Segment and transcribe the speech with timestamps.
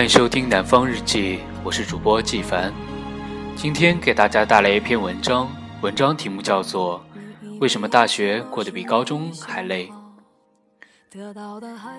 [0.00, 2.72] 欢迎收听《南方日记》，我是主播季凡。
[3.54, 5.46] 今天给大家带来一篇文章，
[5.82, 7.04] 文章题目叫做
[7.60, 9.92] 《为什么大学过得比高中还累》。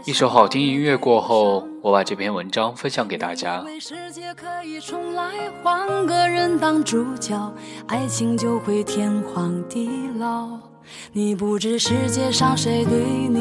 [0.03, 3.63] 一首好听音乐过后，我把这篇文章分享给大家。
[11.13, 12.97] 你不知世界上谁对
[13.29, 13.40] 你。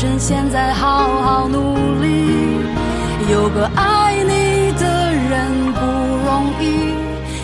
[0.00, 2.64] 趁现在好好努力，
[3.30, 5.80] 有个爱你的人不
[6.24, 6.94] 容易，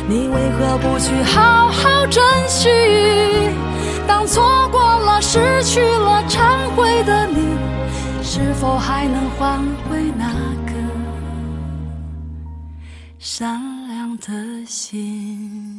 [0.09, 2.71] 你为何不去好好珍惜？
[4.09, 7.59] 当错过了、失去了、忏悔的你，
[8.23, 9.59] 是否还能换
[9.91, 10.27] 回那
[10.65, 10.73] 颗
[13.21, 15.79] 善良的心？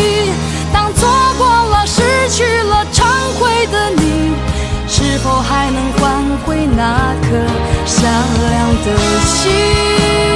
[3.67, 4.33] 的你，
[4.87, 7.27] 是否还能换回那颗
[7.85, 8.11] 善
[8.49, 10.30] 良的心？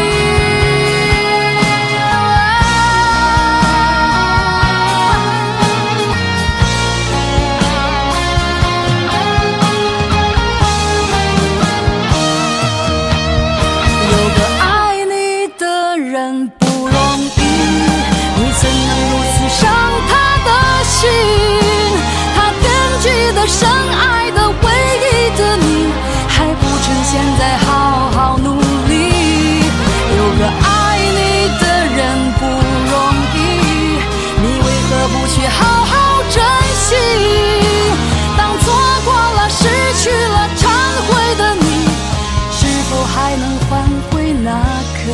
[43.37, 44.51] 能换回那
[44.95, 45.11] 颗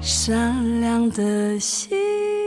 [0.00, 2.37] 善良的心。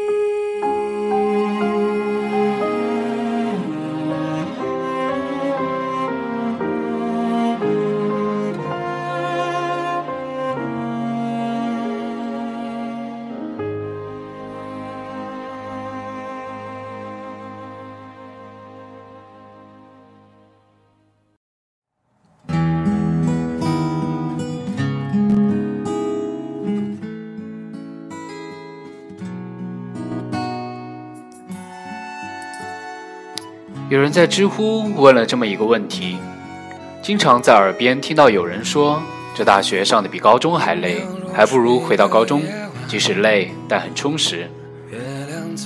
[33.91, 36.15] 有人在知乎问了这么一个问题：
[37.01, 39.01] 经常在耳边听到有人说，
[39.35, 41.01] 这大学上的比高中还累，
[41.33, 42.41] 还不如回到高中，
[42.87, 44.49] 即使累但很充实。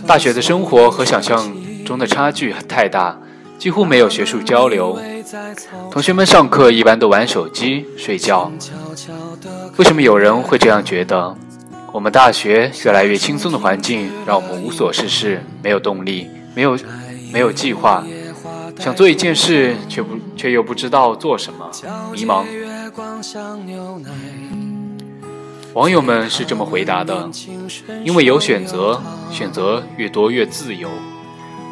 [0.07, 1.55] 大学的生活和想象
[1.85, 3.15] 中的差距太大，
[3.59, 4.99] 几乎没有学术交流，
[5.91, 8.51] 同学们上课一般都玩手机、睡觉。
[9.77, 11.37] 为什么有人会这样觉得？
[11.91, 16.75] 我们大学越来越轻松的环境，让我们无所事事，没有动力，没有。
[17.35, 18.01] 没有计划，
[18.79, 21.69] 想做一件事，却不却又不知道做什么，
[22.13, 22.45] 迷茫。
[25.73, 27.29] 网友们是这么回答的：
[28.05, 30.87] 因为有选择，选择越多越自由，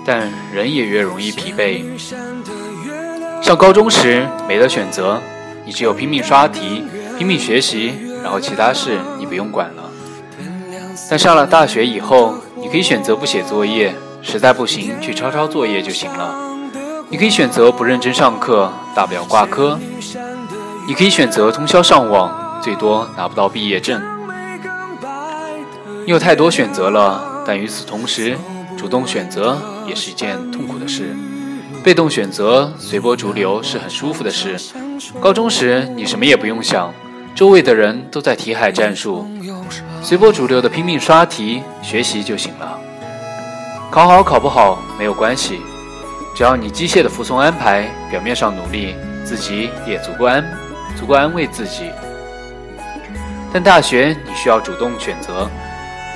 [0.05, 1.81] 但人也越容易疲惫。
[3.41, 5.21] 上高中时没得选择，
[5.65, 6.83] 你只有拼命刷题、
[7.17, 9.89] 拼命学习，然后其他事你不用管了。
[11.09, 16.33] 但上了大学以后，你可以选择不写作业，实在不行去抄抄作业就行了。
[17.09, 19.77] 你可以选择不认真上课，大不了挂科。
[20.87, 22.41] 你可以选择通宵上网。
[22.63, 24.01] 最多拿不到毕业证。
[26.05, 28.37] 你有太多选择了，但与此同时，
[28.77, 31.13] 主动选择也是一件痛苦的事。
[31.83, 34.57] 被动选择、随波逐流是很舒服的事。
[35.19, 36.89] 高中时你什么也不用想，
[37.35, 39.27] 周围的人都在题海战术，
[40.01, 42.79] 随波逐流的拼命刷题学习就行了。
[43.93, 45.61] 考好考不好没有关系，
[46.33, 50.43] 只要你机械的服从安排，表面上努力，自己也足够安，
[50.97, 51.91] 足够安慰自己。
[53.53, 55.47] 但大学你需要主动选择，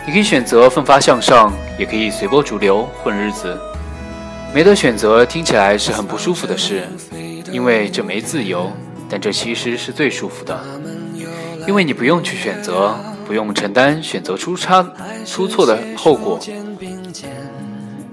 [0.07, 3.55] 你可以选择奋发向上，也可以随波逐流混日子。
[4.51, 6.81] 没得选择听起来是很不舒服的事，
[7.51, 8.71] 因为这没自由，
[9.07, 10.59] 但这其实是最舒服的，
[11.67, 12.97] 因为你不用去选择，
[13.27, 14.83] 不用承担选择出差
[15.27, 16.39] 出错的后果。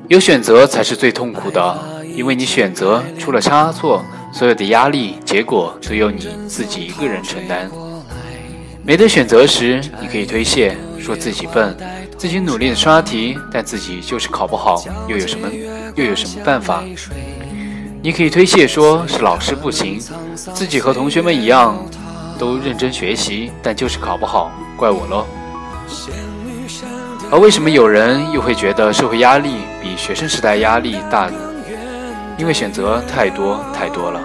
[0.08, 1.78] 有选择才是最痛苦的，
[2.14, 7.70] 因为你选择出了差错，所有的压力结果都由你自己一个人承担。
[8.82, 11.74] 没得选择时，你可以推卸，说自己笨，
[12.18, 15.48] 自己努力的刷题，但自己就是考不好，又有什么
[15.94, 16.84] 又有什么办法？
[18.02, 19.98] 你可以推卸，说是老师不行，
[20.36, 21.82] 自己和同学们一样
[22.38, 25.26] 都认真学习，但就是考不好，怪我喽。
[27.34, 31.36] 而为什么有人又会觉得社会压力比学生时代压力大呢？
[32.38, 34.20] 因为选择太多太多了。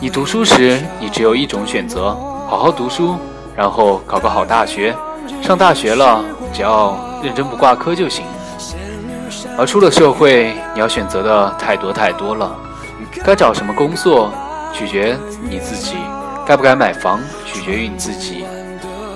[0.00, 2.10] 你读书时，你只有一种选择，
[2.48, 3.16] 好好读书。
[3.56, 4.92] 然后考个好大学，
[5.40, 6.20] 上大学了，
[6.52, 8.24] 只要认真不挂科就行。
[9.56, 12.52] 而出了社会，你要选择的太多太多了。
[13.24, 14.32] 该找什么工作，
[14.72, 15.16] 取决
[15.48, 15.94] 你自己；
[16.44, 18.44] 该不该买房，取决于你自己；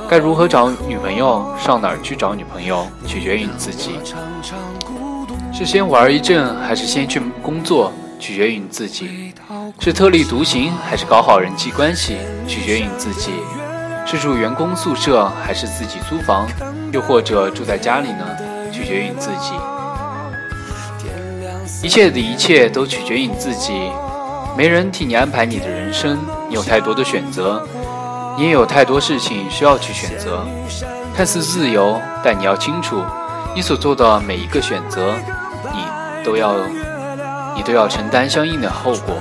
[0.08, 3.90] 该如何找女朋友，上哪儿去找女朋友，取决于你自己。
[5.52, 9.34] 是先玩一阵，还是先去工作，取决于你自己。
[9.78, 12.16] 是特立独行，还是搞好人际关系，
[12.46, 13.32] 取决于你自己。
[14.06, 16.48] 是住员工宿舍还是自己租房，
[16.90, 18.24] 又或者住在家里呢？
[18.72, 19.52] 取决于你自己。
[21.82, 23.90] 一切的一切都取决于你自己，
[24.56, 26.18] 没人替你安排你的人生。
[26.48, 27.62] 你有太多的选择，
[28.38, 30.46] 你也有太多事情需要去选择。
[31.12, 33.02] 看似自由，但你要清楚，
[33.52, 35.12] 你所做的每一个选择，
[35.74, 35.80] 你
[36.24, 36.54] 都要，
[37.56, 39.16] 你都要承担相应的后果。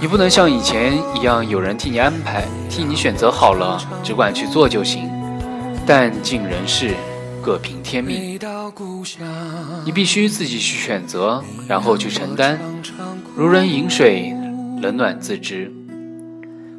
[0.00, 5.10] 你不能像以前一样，有人替你安排，替你选择好了，只管去做就行。
[5.86, 6.94] 但尽人事，
[7.42, 8.40] 各凭天命。
[9.84, 12.58] 你必须自己去选择，然后去承担。
[13.36, 14.34] 如人饮水，
[14.80, 15.70] 冷暖自知。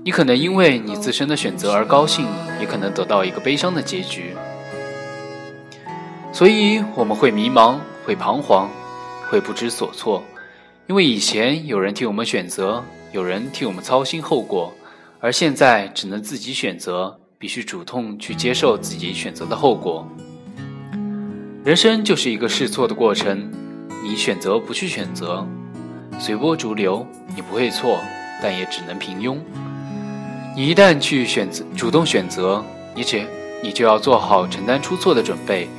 [0.04, 2.26] 你可能因为你自身的选择而高兴，
[2.60, 4.34] 也可能得到一个悲伤的结局。
[6.34, 8.68] 所以我们会迷茫，会彷徨，
[9.30, 10.24] 会不知所措，
[10.88, 12.84] 因为以前有人替我们选择。
[13.14, 14.74] 有人替我们操心后果，
[15.20, 20.08] 而现在只能自己选择，必须主动去接受自己选择的后果。
[21.66, 23.52] 人生就是一个试错的过程，
[24.02, 25.46] 你选择不去选择，
[26.18, 27.06] 随波逐流，
[27.36, 28.00] 你不会错，
[28.42, 29.38] 但也只能平庸。
[30.56, 33.26] 你一旦去选择，主动选择，你只
[33.64, 35.70] 你就要做好承担出错的准备，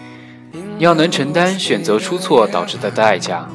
[0.53, 3.49] 你要能承担选择出错导致的代价。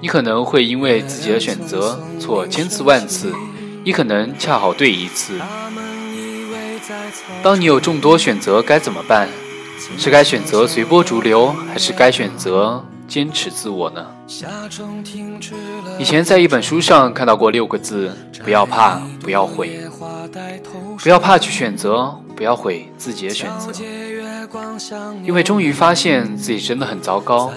[0.00, 3.32] 你可能会因为自己的选择错千次万次，
[3.84, 5.40] 你可能恰好对一次。
[7.42, 9.28] 当你有众多选择，该怎么办？
[9.98, 14.06] 是该选择随波逐流，还是该选择坚持自我呢？
[15.98, 18.10] 以前在一本书上看到过六个字：
[18.42, 19.78] 不要怕，不要悔。
[21.02, 23.70] 不要怕去选择，不要悔自己的选择。
[25.22, 27.52] 因为终于发现自己真的很糟糕，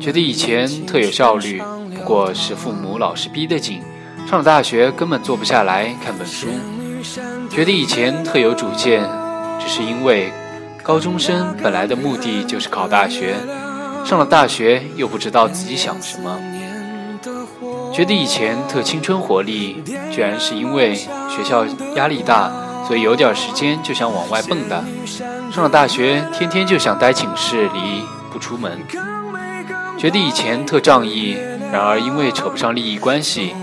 [0.00, 1.62] 觉得以前特有效率，
[1.94, 3.78] 不过是父母老是逼得紧；
[4.28, 6.48] 上了大学根本坐不下来看本书，
[7.48, 9.08] 觉得以前特有主见，
[9.60, 10.32] 只是因为
[10.82, 13.36] 高中生本来的目的就是考大学，
[14.04, 16.38] 上了大学又不知道自己想什么，
[17.92, 21.64] 觉得以前特青春活力，居然是因为学校
[21.94, 22.50] 压力大。
[22.88, 24.82] 所以有点时间就想往外蹦跶，
[25.54, 28.02] 上了大学天天就想待寝室里
[28.32, 28.80] 不出门，
[29.96, 31.36] 觉得以前特仗义，
[31.70, 33.54] 然而因为扯不上利益关系，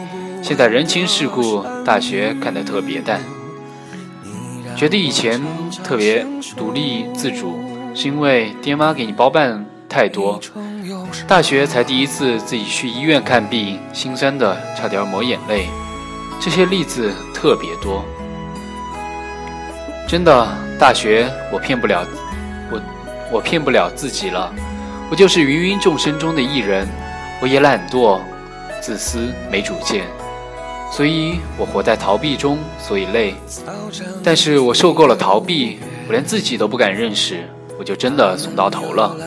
[0.41, 3.19] 现在人情世故，大学看得特别淡。
[4.77, 5.43] 觉得以前
[5.83, 6.25] 特别
[6.55, 7.59] 独立自主，
[7.93, 9.65] 是因为爹妈给你包办
[9.97, 10.39] 太多。
[11.27, 15.69] 大学才第一次自己去医院看病，心酸的差点抹眼泪。
[16.39, 18.05] 这些例子特别多。
[20.07, 20.47] 真的，
[20.79, 22.05] 大学我骗不了
[22.71, 22.79] 我，
[23.31, 24.53] 我骗不了自己了。
[25.09, 26.87] 我就是芸芸众生中的一人，
[27.41, 28.19] 我也懒惰、
[28.79, 30.05] 自私、没主见。
[30.91, 33.33] 所以我活在逃避中，所以累。
[34.23, 37.49] 但是我受够了逃避，我连自己都不敢认识，
[37.79, 39.17] 我就真的怂到头了。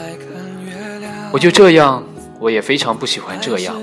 [1.33, 2.03] 我就这样，
[2.39, 3.77] 我也非常不喜欢这样，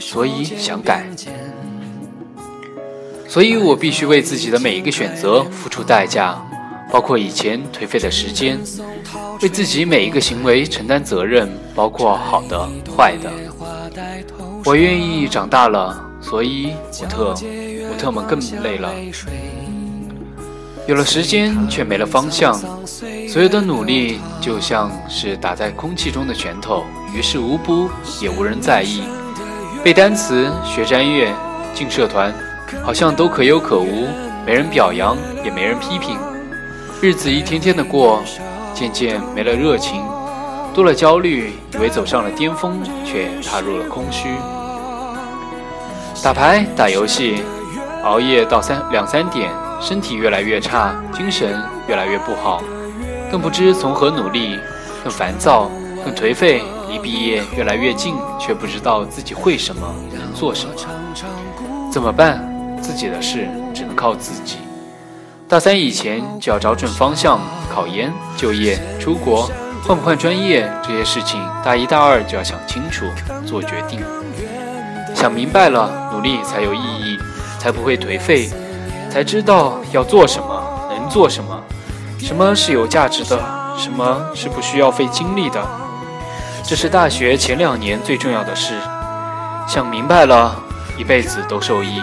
[0.00, 1.04] 所以想改。
[3.28, 6.36] 所以我必须为自己的每一个选择付出代价，
[6.90, 8.56] 包括以前颓废的时间；
[9.40, 13.30] 为自己每一个行为承担责任，包括好的、坏的。
[14.64, 16.08] 我愿意长大了。
[16.22, 17.34] 所以，我特
[17.90, 18.94] 我特们更累了。
[20.86, 22.54] 有了时间，却没了方向。
[23.32, 26.84] 所有的努力就像是打在空气中的拳头，
[27.14, 27.88] 于事无补，
[28.20, 29.04] 也无人在意。
[29.82, 31.32] 背单词、学专业、
[31.72, 32.30] 进社团，
[32.84, 34.06] 好像都可有可无，
[34.44, 36.18] 没人表扬，也没人批评。
[37.00, 38.22] 日子一天天的过，
[38.74, 40.04] 渐渐没了热情，
[40.74, 44.28] 多了焦虑，以为走上了巅峰，却踏入了空虚。
[46.22, 47.42] 打牌、打游戏，
[48.04, 51.58] 熬夜到三两三点，身体越来越差，精神
[51.88, 52.62] 越来越不好，
[53.32, 54.58] 更不知从何努力，
[55.02, 55.70] 更烦躁，
[56.04, 56.62] 更颓废。
[56.90, 60.74] 离毕业越来越近，却不知道自己会什么，能做什么，
[61.90, 62.46] 怎么办？
[62.82, 64.58] 自己的事只能靠自己。
[65.48, 67.40] 大三以前就要找准方向，
[67.74, 69.50] 考研、就业、出国、
[69.82, 73.06] 换不换专业这些事情，大一、大二就要想清楚，
[73.46, 73.98] 做决定。
[75.14, 77.18] 想明白了，努力才有意义，
[77.58, 78.50] 才不会颓废，
[79.08, 81.58] 才知道要做什么，能做什么，
[82.22, 83.38] 什么是有价值的，
[83.76, 85.60] 什么是不需要费精力的。
[86.64, 88.74] 这是大学前两年最重要的事。
[89.66, 90.56] 想明白了，
[90.96, 92.00] 一辈子都受益。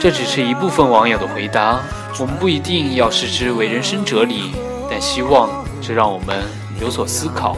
[0.00, 1.80] 这只是一部分网友的回答，
[2.18, 4.52] 我们不一定要视之为人生哲理，
[4.90, 5.48] 但希望
[5.80, 6.42] 这让我们
[6.80, 7.56] 有所思考。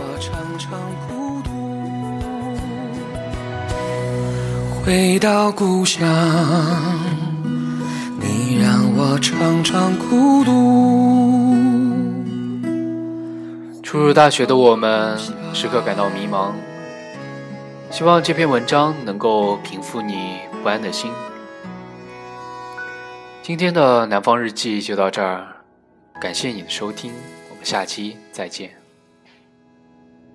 [4.85, 6.07] 回到故乡，
[8.21, 11.53] 你让我常常孤独。
[13.83, 15.19] 初入大学的我们，
[15.53, 16.53] 时刻感到迷茫。
[17.91, 21.13] 希望这篇文章能够平复你不安的心。
[23.43, 25.47] 今天的南方日记就到这儿，
[26.19, 27.13] 感谢你的收听，
[27.51, 28.76] 我们下期再见。